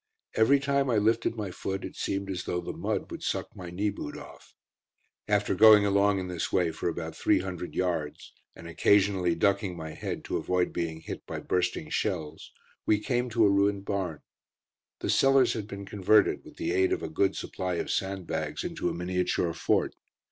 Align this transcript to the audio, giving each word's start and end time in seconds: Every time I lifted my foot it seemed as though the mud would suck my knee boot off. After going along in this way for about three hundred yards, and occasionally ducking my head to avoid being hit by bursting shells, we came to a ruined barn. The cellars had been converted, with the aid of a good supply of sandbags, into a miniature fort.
Every 0.33 0.59
time 0.59 0.89
I 0.89 0.97
lifted 0.97 1.35
my 1.35 1.51
foot 1.51 1.85
it 1.85 1.95
seemed 1.95 2.31
as 2.31 2.45
though 2.45 2.59
the 2.59 2.73
mud 2.73 3.11
would 3.11 3.21
suck 3.21 3.55
my 3.55 3.69
knee 3.69 3.91
boot 3.91 4.17
off. 4.17 4.55
After 5.27 5.53
going 5.53 5.85
along 5.85 6.17
in 6.17 6.27
this 6.27 6.51
way 6.51 6.71
for 6.71 6.89
about 6.89 7.15
three 7.15 7.37
hundred 7.41 7.75
yards, 7.75 8.33
and 8.55 8.67
occasionally 8.67 9.35
ducking 9.35 9.77
my 9.77 9.91
head 9.91 10.23
to 10.25 10.37
avoid 10.37 10.73
being 10.73 11.01
hit 11.01 11.23
by 11.27 11.39
bursting 11.39 11.91
shells, 11.91 12.51
we 12.87 12.97
came 12.99 13.29
to 13.29 13.45
a 13.45 13.51
ruined 13.51 13.85
barn. 13.85 14.21
The 15.01 15.09
cellars 15.11 15.53
had 15.53 15.67
been 15.67 15.85
converted, 15.85 16.43
with 16.43 16.55
the 16.57 16.71
aid 16.71 16.93
of 16.93 17.03
a 17.03 17.07
good 17.07 17.35
supply 17.35 17.75
of 17.75 17.91
sandbags, 17.91 18.63
into 18.63 18.89
a 18.89 18.95
miniature 18.95 19.53
fort. 19.53 19.93